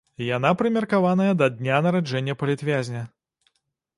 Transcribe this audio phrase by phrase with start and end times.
[0.35, 3.01] Яна прымеркаваная да дня нараджэння палітвязня.